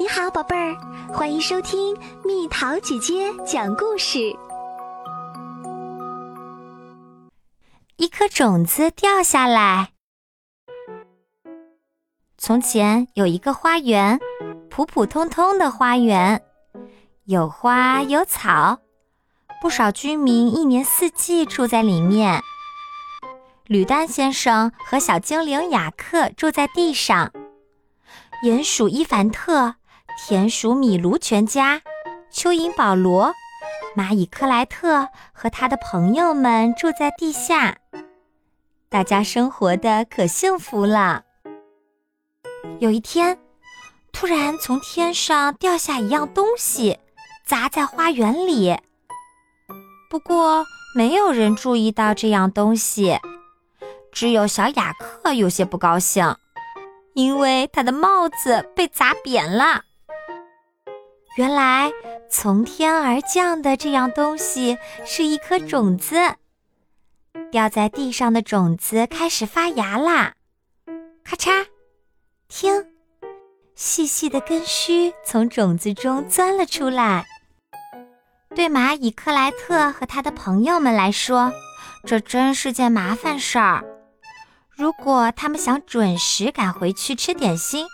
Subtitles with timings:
[0.00, 0.76] 你好，宝贝儿，
[1.12, 4.32] 欢迎收听蜜桃姐姐讲故事。
[7.96, 9.90] 一颗种子掉下来。
[12.36, 14.20] 从前有一个花园，
[14.70, 16.44] 普普通通的花园，
[17.24, 18.78] 有花有草，
[19.60, 22.40] 不少居民一年四季住在里面。
[23.66, 27.32] 吕丹先生和小精灵雅克住在地上，
[28.44, 29.74] 鼹鼠伊凡特。
[30.20, 31.80] 田鼠米卢全家、
[32.30, 33.32] 蚯蚓保罗、
[33.96, 37.78] 蚂蚁克莱特和他的朋友们住在地下，
[38.88, 41.22] 大家生活的可幸福了。
[42.80, 43.38] 有一天，
[44.12, 46.98] 突然从天上掉下一样东西，
[47.46, 48.76] 砸在花园里。
[50.10, 50.66] 不过，
[50.96, 53.18] 没有人注意到这样东西，
[54.10, 56.36] 只有小雅克有些不高兴，
[57.14, 59.84] 因为他的帽子被砸扁了。
[61.38, 61.92] 原来
[62.28, 66.16] 从天而降的这样东西是一颗种子，
[67.52, 70.34] 掉在地上的种子开始发芽啦！
[71.22, 71.64] 咔嚓，
[72.48, 72.84] 听，
[73.76, 77.24] 细细的根须从种子中钻了出来。
[78.56, 81.52] 对蚂蚁克莱特和他的朋友们来说，
[82.04, 83.84] 这真是件麻烦事儿。
[84.70, 87.86] 如果他们想准时赶回去吃点心，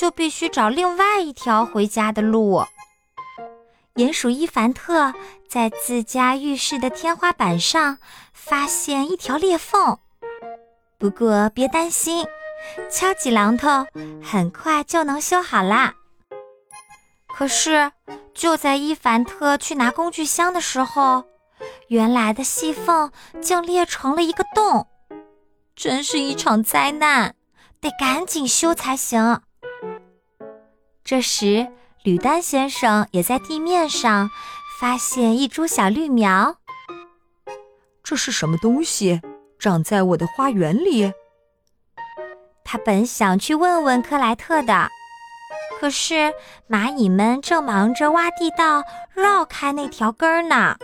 [0.00, 2.64] 就必须找另外一条回家的路。
[3.96, 5.12] 鼹鼠伊凡特
[5.46, 7.98] 在自家浴室的天花板上
[8.32, 9.98] 发现一条裂缝，
[10.96, 12.26] 不过别担心，
[12.90, 13.86] 敲几榔头，
[14.24, 15.92] 很快就能修好啦。
[17.26, 17.92] 可是
[18.32, 21.24] 就在伊凡特去拿工具箱的时候，
[21.88, 24.86] 原来的细缝竟裂成了一个洞，
[25.76, 27.34] 真是一场灾难，
[27.82, 29.42] 得赶紧修才行。
[31.10, 31.66] 这时，
[32.04, 34.30] 吕丹先生也在地面上
[34.78, 36.54] 发现一株小绿苗。
[38.04, 39.20] 这是什么东西？
[39.58, 41.12] 长在我的花园里？
[42.64, 44.88] 他本想去问问克莱特的，
[45.80, 46.32] 可是
[46.68, 50.76] 蚂蚁们正忙着挖地道，绕开那条根儿呢。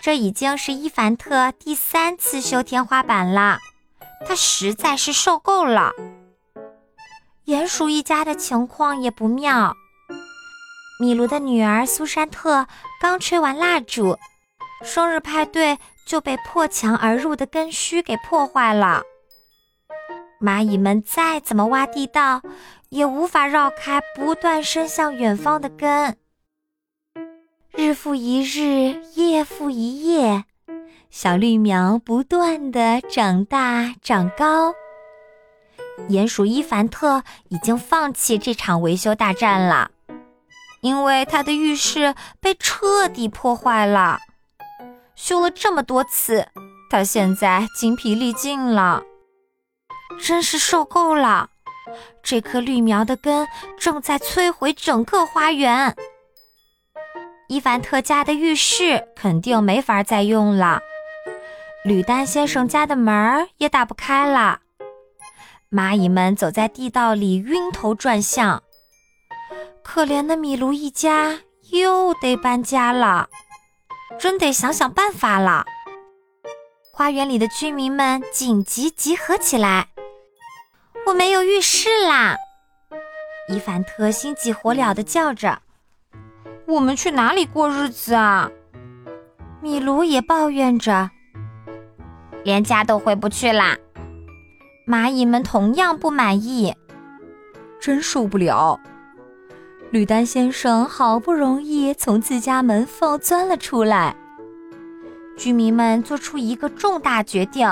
[0.00, 3.58] 这已经是伊凡特第三次修天花板了，
[4.24, 5.90] 他实在是受够了。
[7.46, 9.74] 鼹鼠一家的情况也不妙。
[11.00, 12.66] 米卢的女儿苏珊特
[13.00, 14.16] 刚吹完蜡烛，
[14.84, 19.02] 生日派对就被破墙而入的根须给破坏了。
[20.40, 22.42] 蚂蚁们再怎么挖地道，
[22.90, 26.16] 也无法绕开不断伸向远方的根。
[27.72, 30.44] 日复一日，夜复一夜，
[31.10, 34.74] 小绿苗不断的长大长高。
[36.08, 39.90] 鼹鼠伊凡特已经放弃这场维修大战了，
[40.80, 44.18] 因为他的浴室被彻底破坏了。
[45.14, 46.48] 修了这么多次，
[46.90, 49.02] 他现在精疲力尽了，
[50.20, 51.50] 真是受够了。
[52.22, 53.46] 这棵绿苗的根
[53.78, 55.94] 正在摧毁整个花园，
[57.48, 60.80] 伊凡特家的浴室肯定没法再用了，
[61.84, 64.60] 吕丹先生家的门也打不开了。
[65.72, 68.62] 蚂蚁们走在地道里，晕头转向。
[69.82, 71.40] 可怜的米卢一家
[71.70, 73.30] 又得搬家了，
[74.18, 75.64] 真得想想办法了。
[76.92, 79.88] 花园里的居民们紧急集合起来。
[81.06, 82.36] 我没有浴室啦！
[83.48, 85.62] 伊凡特心急火燎地叫着
[86.68, 88.50] ：“我们去哪里过日子啊？”
[89.62, 91.10] 米卢也抱怨着
[92.44, 93.78] ：“连家都回不去啦。”
[94.86, 96.74] 蚂蚁们同样不满意，
[97.80, 98.80] 真受不了。
[99.90, 104.16] 吕丹先生好不容易从自家门缝钻了出来。
[105.36, 107.68] 居民们做出一个重大决定，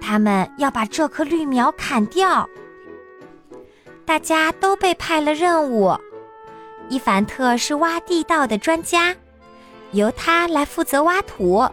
[0.00, 2.48] 他们要把这棵绿苗砍掉。
[4.04, 5.96] 大家都被派了任务。
[6.88, 9.14] 伊凡特是挖地道的专家，
[9.92, 11.66] 由他来负责挖土。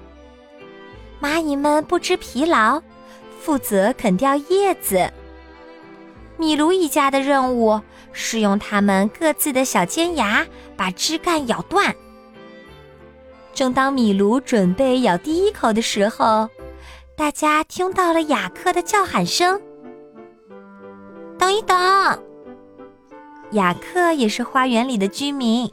[1.22, 2.82] 蚂蚁们不知疲劳。
[3.42, 5.12] 负责啃掉叶子。
[6.38, 10.46] 米卢一家的任务是用他们各自的小尖牙
[10.78, 11.96] 把枝干咬断。
[13.54, 16.50] 正当米卢准备咬第一口的时候，
[17.16, 19.60] 大家听到了雅克的叫喊声
[21.38, 21.78] ：“等一等！”
[23.52, 25.70] 雅克也是花园里的居民。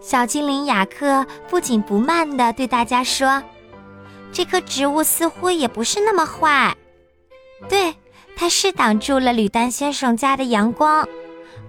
[0.00, 3.42] 小精灵雅克不紧不慢地对大家说。
[4.32, 6.76] 这棵植物似乎也不是那么坏，
[7.68, 7.94] 对，
[8.36, 11.06] 它是挡住了吕丹先生家的阳光，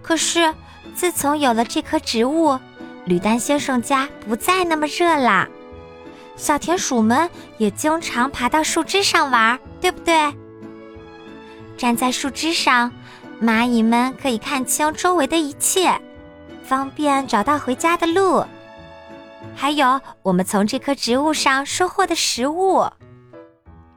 [0.01, 0.53] 可是
[0.93, 2.57] 自从有了这棵植物，
[3.05, 5.47] 吕丹先生家不再那么热啦。
[6.37, 10.33] 小田鼠们也经常爬到树枝上玩，对不对？
[11.77, 12.91] 站在树枝上，
[13.41, 15.99] 蚂蚁们可以看清周围的一切，
[16.63, 18.45] 方便找到回家的路。
[19.55, 22.85] 还有我们从这棵植物上收获的食物。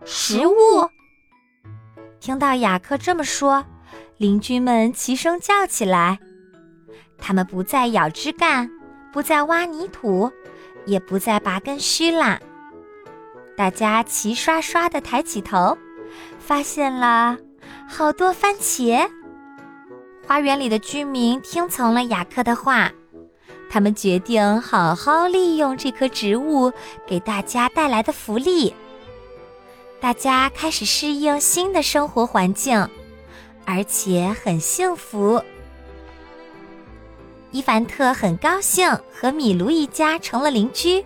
[0.05, 0.55] 食物。
[2.21, 3.65] 听到雅克这么说，
[4.17, 6.19] 邻居们齐声叫起来。
[7.19, 8.71] 他们不再咬枝干，
[9.13, 10.31] 不再挖泥土。
[10.87, 12.39] 也不再拔根须啦。
[13.57, 15.79] 大家齐刷刷地抬起头，
[16.39, 17.39] 发现了
[17.89, 19.09] 好多番茄。
[20.27, 22.93] 花园里的居民听从了雅克的话，
[23.75, 26.73] 他们决定好好利用这棵植物
[27.05, 28.73] 给大家带来的福利。
[29.99, 32.89] 大家开始适应新的生活环境，
[33.65, 35.43] 而且很幸福。
[37.51, 41.05] 伊凡特很高兴和米卢一家成了邻居。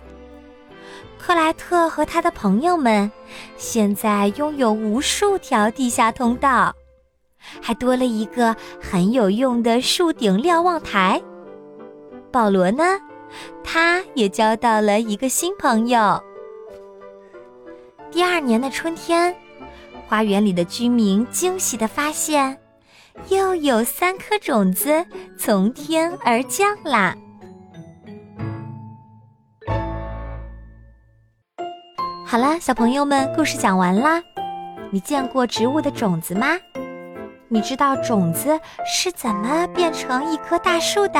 [1.17, 3.11] 克莱特和他的朋友们
[3.57, 6.71] 现在拥有无数条地下通道，
[7.59, 11.19] 还多了一个很有用的树顶瞭望台。
[12.29, 12.83] 保罗呢，
[13.63, 16.21] 他也交到了一个新朋友。
[18.11, 19.35] 第二年的春天，
[20.07, 22.57] 花园里的居民惊喜地发现。
[23.27, 25.05] 又有三颗种子
[25.37, 27.13] 从天而降啦！
[32.25, 34.23] 好了，小朋友们，故事讲完啦。
[34.89, 36.57] 你见过植物的种子吗？
[37.49, 41.19] 你知道种子是怎么变成一棵大树的？